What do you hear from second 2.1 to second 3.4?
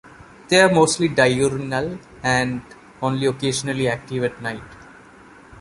and only